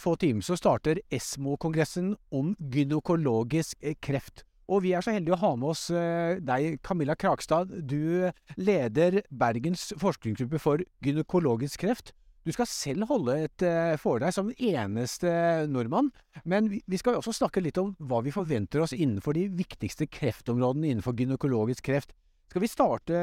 [0.00, 4.44] få timer så starter Esmo-kongressen om gynekologisk eh, kreft.
[4.68, 7.72] Og vi er så heldige å ha med oss eh, deg, Camilla Krakstad.
[7.88, 8.28] Du
[8.60, 12.14] leder Bergens forskningsgruppe for gynekologisk kreft.
[12.46, 13.64] Du skal selv holde et
[14.00, 15.28] foredrag som eneste
[15.68, 16.06] nordmann,
[16.48, 20.94] men vi skal også snakke litt om hva vi forventer oss innenfor de viktigste kreftområdene
[20.94, 22.14] innenfor gynekologisk kreft.
[22.48, 23.18] Skal vi starte,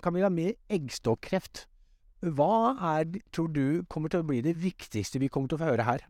[0.00, 1.66] Camilla, med eggstokkreft?
[2.20, 5.68] Hva er, tror du kommer til å bli det viktigste vi kommer til å få
[5.70, 6.06] høre her?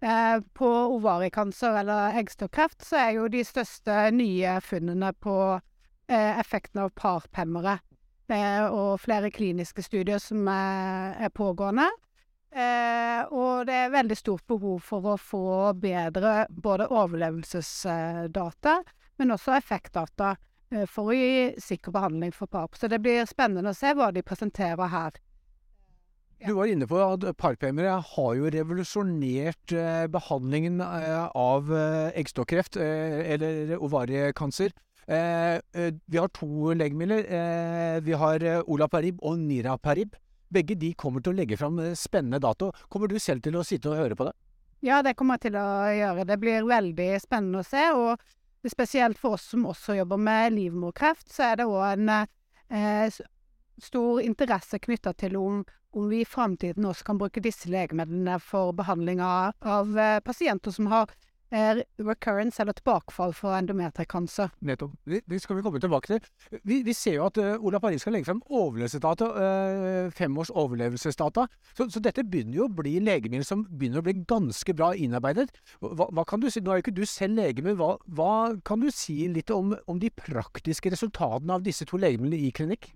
[0.00, 6.84] Eh, på ovarikanser eller eggstokkreft så er jo de største nye funnene på eh, effekten
[6.84, 7.78] av parpemmere
[8.26, 11.86] og flere kliniske studier som er pågående.
[12.56, 15.46] Eh, og det er veldig stort behov for å få
[15.76, 18.78] bedre både overlevelsesdata,
[19.20, 20.30] men også effektdata
[20.72, 22.78] eh, for å gi sikker behandling for PARP.
[22.80, 25.20] Så det blir spennende å se hva de presenterer her.
[26.44, 32.76] Du var inne på at parphemmere har jo revolusjonert eh, behandlingen eh, av eh, eggstokkreft,
[32.76, 34.74] eller ovariekancer.
[35.06, 37.28] Vi har to legemidler.
[38.02, 40.16] Vi har Olaparib og Niraparib.
[40.50, 42.72] Begge de kommer til å legge fram spennende dato.
[42.90, 44.34] Kommer du selv til å sitte og høre på det?
[44.82, 46.26] Ja, det kommer jeg til å gjøre.
[46.26, 47.84] Det blir veldig spennende å se.
[47.94, 48.18] Og
[48.66, 53.22] spesielt for oss som også jobber med livmorkreft, så er det òg en eh,
[53.82, 55.62] stor interesse knytta til om,
[55.96, 60.90] om, vi i framtiden også kan bruke disse legemidlene for behandling av, av pasienter som
[60.92, 61.12] har
[61.54, 64.50] er recurrence, eller tilbakefall for endometerkancer.
[64.60, 64.94] Nettopp.
[65.06, 66.60] Det skal vi komme tilbake til.
[66.64, 71.46] Vi, vi ser jo at uh, Ola Paris skal legge frem overlevelsesdata, uh, femårs overlevelsesdata.
[71.76, 75.48] Så, så, dette begynner jo å bli legemidler som begynner å bli ganske bra innarbeidet.
[75.80, 78.32] Hva, hva kan du si, Nå er jo ikke du selv lege, hva, hva
[78.66, 82.90] kan du si litt om, om de praktiske resultatene av disse to legemidlene i klinikk?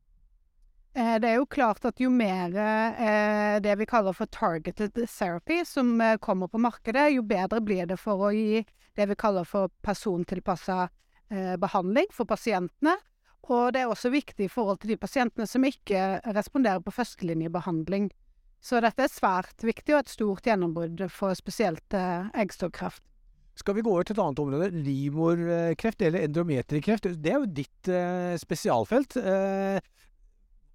[0.94, 5.61] Eh, det er jo klart at jo mer eh, det vi kaller for targeted therapy
[5.67, 8.64] som eh, kommer på markedet, jo bedre blir det for å gi
[8.98, 10.89] det vi kaller for persontilpassa
[11.30, 12.96] eh, behandling for pasientene.
[13.50, 18.11] Og det er også viktig i forhold til de pasientene som ikke responderer på førstelinjebehandling.
[18.61, 23.00] Så dette er svært viktig og et stort gjennombrudd for spesielt eggstokkreft.
[23.58, 24.68] Skal vi gå over til et annet område?
[24.84, 27.08] Livmorkreft eller endometrikreft.
[27.17, 27.90] Det er jo ditt
[28.45, 29.17] spesialfelt.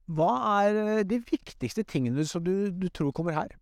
[0.05, 3.55] Hva er eh, de viktigste tingene som du, du tror kommer her?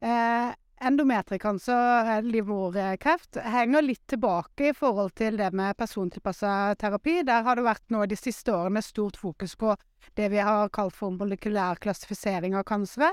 [0.00, 7.20] Eh, endometrikancer, eh, livmorkreft, henger litt tilbake i forhold til det med persontilpassa terapi.
[7.28, 9.76] Der har det vært nå de siste årene stort fokus på
[10.18, 13.12] det vi har kalt for molekylær klassifisering av kansere.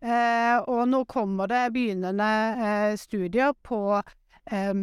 [0.00, 4.74] Eh, og nå kommer det begynnende eh, studier på eh,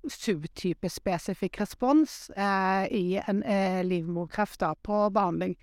[0.00, 3.42] subtypespesifikk respons eh, i en
[3.84, 5.58] livmorkreft da, på behandling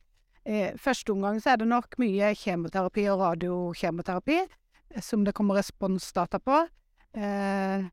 [0.48, 5.60] eh, første omgang så er det nok mye kjemoterapi og radiokjemoterapi eh, som det kommer
[5.60, 6.64] responsdata på.
[7.18, 7.88] Eh,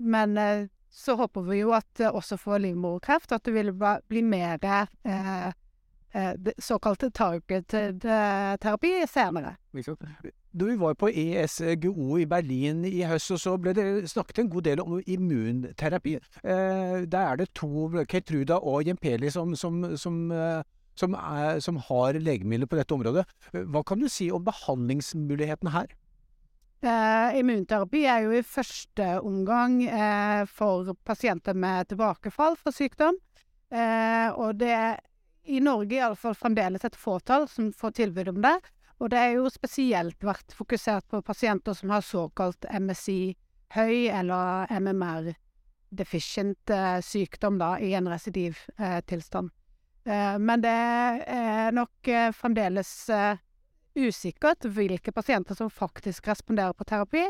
[0.00, 4.58] men eh, så håper vi jo at også for livmorkreft at det vil bli mer
[4.66, 5.46] eh,
[6.14, 9.54] eh, såkalte targeted terapi senere.
[10.50, 14.66] Da vi var på ESGO i Berlin i høst, så ble det snakket en god
[14.66, 16.16] del om immunterapi.
[16.42, 20.32] Eh, der er det to, Ketruda og Jempeli, som, som, som
[20.98, 23.26] som, er, som har legemidler på dette området.
[23.52, 25.92] Hva kan du si om behandlingsmuligheten her?
[26.80, 33.18] Eh, immunterapi er jo i første omgang eh, for pasienter med tilbakefall fra sykdom.
[33.70, 35.00] Eh, og det er
[35.50, 38.56] i Norge iallfall fremdeles et fåtall som får tilbud om det.
[39.00, 43.34] Og det er jo spesielt vært fokusert på pasienter som har såkalt MSI
[43.76, 45.30] høy eller MMR
[45.90, 49.50] deficient eh, sykdom da, i en residivtilstand.
[50.04, 50.72] Eh, men det
[51.28, 53.40] er nok eh, fremdeles eh,
[54.00, 57.26] usikkert hvilke pasienter som faktisk responderer på terapi,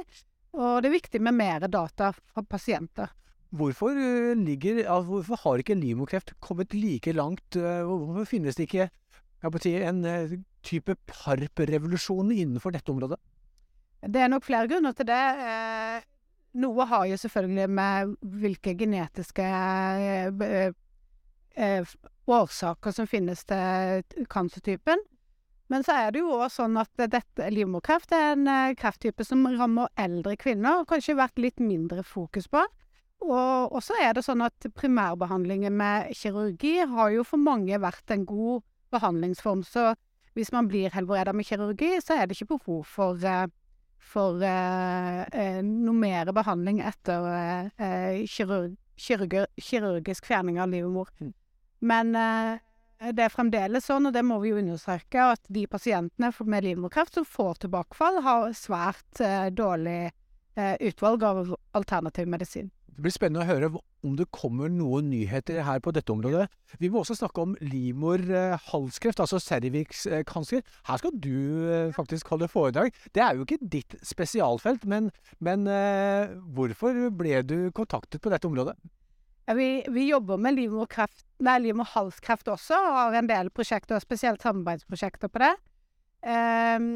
[0.55, 3.11] og det er viktig med mer data fra pasienter.
[3.51, 3.97] Hvorfor,
[4.39, 7.57] ligger, altså hvorfor har ikke livmorkreft kommet like langt?
[7.57, 8.87] Hvorfor finnes det ikke
[9.59, 10.05] si, en
[10.63, 13.19] type PARP-revolusjon innenfor dette området?
[14.07, 15.25] Det er nok flere grunner til det.
[16.63, 19.49] Noe har jo selvfølgelig med hvilke genetiske
[22.31, 25.03] årsaker som finnes til kancertypen.
[25.71, 29.47] Men så er det jo òg sånn at dette, livmorkreft er en eh, krefttype som
[29.47, 32.65] rammer eldre kvinner, og kanskje vært litt mindre fokus på.
[33.21, 38.25] Og så er det sånn at primærbehandlingen med kirurgi har jo for mange vært en
[38.27, 39.63] god behandlingsform.
[39.63, 39.93] Så
[40.35, 43.47] hvis man blir helbreda med kirurgi, så er det ikke behov for, eh,
[44.01, 47.29] for uh, uh, noe mer behandling etter
[47.77, 51.13] uh, kirurg, kirurgisk fjerning av livmor.
[51.21, 51.35] Mm.
[51.81, 52.61] Men eh,
[53.17, 57.17] det er fremdeles sånn, og det må vi jo understreke, at de pasientene med livmorkreft
[57.17, 62.69] som får tilbakefall, har svært eh, dårlig eh, utvalg av alternativ medisin.
[62.91, 63.71] Det blir spennende å høre
[64.05, 66.51] om det kommer noen nyheter her på dette området.
[66.81, 70.61] Vi må også snakke om livmorhalskreft, altså cervixkancer.
[70.89, 72.93] Her skal du faktisk holde foredrag.
[73.17, 75.09] Det er jo ikke ditt spesialfelt, men,
[75.41, 75.65] men
[76.53, 78.77] hvorfor ble du kontaktet på dette området?
[79.57, 85.55] Vi, vi, jobber med livmorhalskreft også, og har en del prosjekter, spesielt samarbeidsprosjekter på det.
[86.21, 86.87] Um,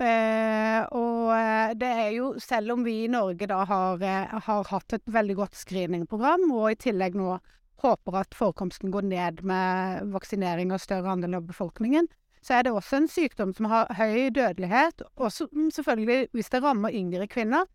[0.00, 4.70] uh, og eh, det er jo, selv om vi i Norge da har, uh, har,
[4.72, 7.36] hatt et veldig godt screeningprogram, og i tillegg nå
[7.84, 12.08] håper at forekomsten går ned med vaksinering og større andel av befolkningen,
[12.40, 16.62] så er det også en sykdom som har høy dødelighet, og som selvfølgelig, hvis det
[16.64, 17.68] rammer yngre kvinner,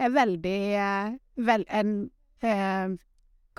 [0.00, 0.60] er veldig
[1.40, 2.10] vel, en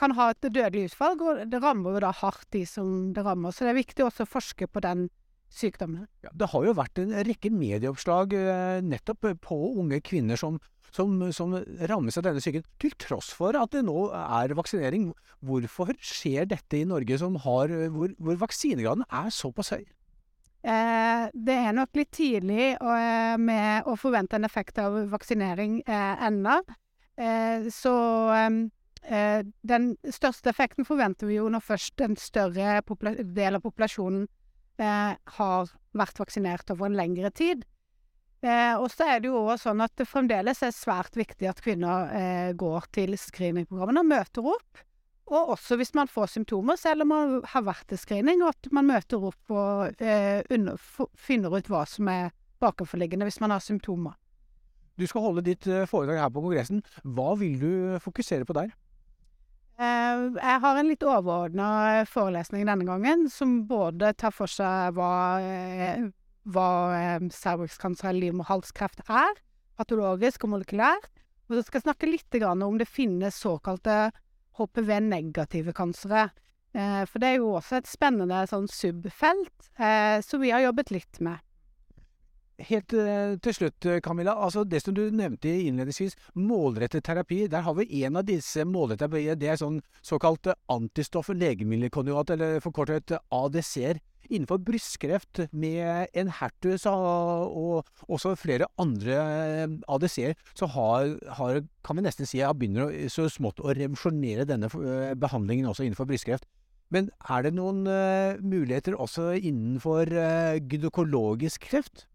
[0.01, 3.53] kan ha et dødelig utfall, og det rammer jo da hardt de som det rammer.
[3.53, 5.07] Så det er viktig også å forske på den
[5.51, 6.07] sykdommen.
[6.25, 10.59] Ja, det har jo vært en rekke medieoppslag eh, nettopp på unge kvinner som,
[10.95, 11.57] som, som,
[11.92, 15.12] rammes av denne sykdommen, til tross for at det nå er vaksinering.
[15.44, 19.83] Hvorfor skjer dette i Norge, har, hvor, hvor, vaksinegraden er såpass høy?
[20.62, 25.81] Eh, det er nok litt tidlig å, eh, med å forvente en effekt av vaksinering
[25.81, 26.62] eh, ennå.
[27.18, 27.95] Eh, så
[28.38, 28.62] eh,
[29.01, 32.77] den største effekten forventer vi jo når først en større
[33.36, 34.27] del av populasjonen
[34.81, 37.65] eh, har vært vaksinert over en lengre tid.
[38.42, 41.62] Eh, og så er det jo også sånn at det fremdeles er svært viktig at
[41.62, 44.86] kvinner eh, går til screeningprogrammene og møter opp.
[45.31, 48.71] Og også hvis man får symptomer, selv om man har vært til screening, og at
[48.74, 50.81] man møter opp og eh, under,
[51.15, 54.18] finner ut hva som er bakenforliggende hvis man har symptomer.
[55.00, 56.81] Du skal holde ditt eh, foredrag her på Kongressen.
[57.06, 57.71] Hva vil du
[58.03, 58.74] fokusere på der?
[59.81, 61.68] Eh, jeg har en litt overordna
[62.10, 66.04] forelesning denne gangen, som både tar for seg hva, eh,
[66.54, 66.68] hva
[66.98, 69.39] eh, cervixkancer eller livmorhalskreft er,
[69.81, 71.10] patologisk og molekylært.
[71.50, 74.12] Og så skal jeg snakke litt om det finnes såkalte
[74.60, 76.30] HPV-negative kansere.
[76.72, 79.66] For det er jo også et spennende sånn subfelt,
[80.24, 81.42] som vi har jobbet litt med.
[82.68, 84.36] Helt uh, til slutt, eh, Camilla.
[84.36, 87.48] altså Det som du nevnte innledningsvis, målrettet terapi.
[87.48, 89.36] Der har vi en av disse målrettede.
[89.40, 94.02] Det er sånn såkalt antistoff-legemiddelkonjugat, eller forkortet ADC-er.
[94.31, 101.98] Innenfor brystkreft med en hertus og også flere andre eh, ADC-er, så har, har, kan
[101.98, 104.69] vi nesten si at begynner så smått å revolusjonere denne
[105.19, 106.46] behandlingen også innenfor brystkreft.
[106.92, 112.06] Men er det noen uh, muligheter også innenfor uh, gynekologisk kreft?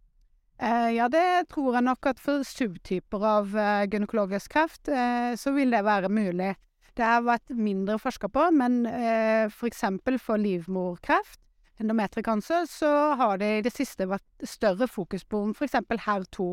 [0.59, 5.53] Eh, ja, det tror jeg nok at for subtyper av eh, gynekologisk kreft, eh, så
[5.53, 6.55] vil det være mulig.
[6.97, 9.83] Det har vært mindre forska på, men f.eks.
[10.01, 11.43] for, for livmorkreft,
[11.77, 15.77] endometrikanser, så har det i det siste vært større fokus på om f.eks.
[16.07, 16.47] HER2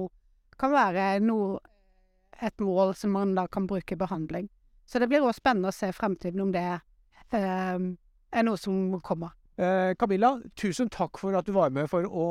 [0.60, 1.62] kan være noe,
[2.44, 4.50] et mål som man da kan bruke i behandling.
[4.84, 6.66] Så det blir òg spennende å se fremtiden om det
[7.32, 9.32] er noe som kommer.
[9.96, 12.28] Camilla, tusen takk for at du var med for å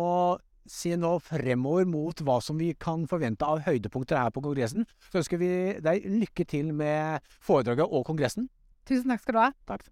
[0.69, 4.87] se nå fremover mot hva som vi kan forvente av høydepunkter her på Kongressen.
[5.11, 8.49] Så ønsker vi deg lykke til med foredraget og Kongressen.
[8.89, 9.51] Tusen takk skal du ha.
[9.69, 9.87] Takk.